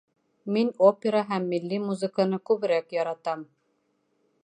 Мин 0.55 0.71
опера 0.87 1.21
һәм 1.33 1.45
милли 1.53 1.81
музыканы 1.85 2.43
күберәк 2.51 2.99
яратам. 3.01 3.49